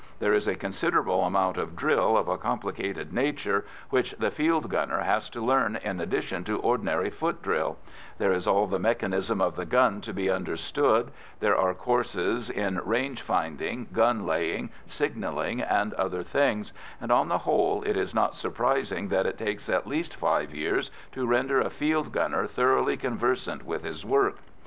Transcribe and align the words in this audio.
There 0.17 0.33
is 0.33 0.47
a 0.47 0.55
considerable 0.55 1.25
amount 1.25 1.57
of 1.57 1.75
drill 1.75 2.17
of 2.17 2.27
a 2.27 2.35
complicated 2.39 3.13
nature 3.13 3.65
which 3.91 4.13
the 4.17 4.31
field 4.31 4.67
gunner 4.67 5.01
has 5.01 5.29
to 5.29 5.45
learn 5.45 5.75
in 5.75 5.99
addition 5.99 6.43
to 6.45 6.57
ordinary 6.59 7.11
foot 7.11 7.43
drill; 7.43 7.77
there 8.17 8.31
is 8.31 8.47
all 8.47 8.65
the 8.65 8.79
mechanism 8.79 9.39
of 9.39 9.55
the 9.55 9.65
gun 9.67 10.01
to 10.01 10.11
be 10.11 10.27
understood; 10.27 11.11
there 11.39 11.55
are 11.55 11.75
courses 11.75 12.49
in 12.49 12.81
range 12.83 13.21
finding, 13.21 13.89
gun 13.93 14.25
laying, 14.25 14.71
signalling, 14.87 15.61
and 15.61 15.93
other 15.93 16.23
things, 16.23 16.73
and 16.99 17.11
on 17.11 17.27
the 17.27 17.37
whole 17.37 17.83
it 17.83 17.95
is 17.95 18.15
not 18.15 18.33
surprising 18.35 19.09
that 19.09 19.27
it 19.27 19.37
takes 19.37 19.69
at 19.69 19.85
least 19.85 20.15
five 20.15 20.51
years 20.51 20.89
to 21.11 21.27
render 21.27 21.61
a 21.61 21.69
field 21.69 22.11
gunner 22.11 22.47
thoroughly 22.47 22.97
conversant 22.97 23.63
with 23.63 23.83
his 23.83 24.03
work. 24.03 24.37